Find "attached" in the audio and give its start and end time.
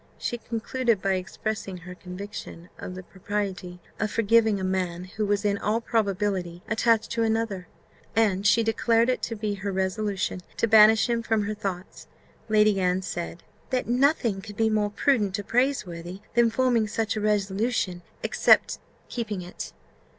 6.67-7.11